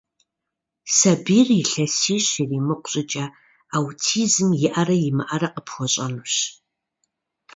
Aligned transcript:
Сабийр 0.95 1.47
илъэсищ 1.61 2.25
иримыкъу 2.41 2.89
щӀыкӀэ 2.91 3.25
аутизм 3.75 4.49
иӀэрэ 4.67 4.95
имыӀэрэ 5.09 5.49
къыпхуэщӀэнущ. 5.53 6.33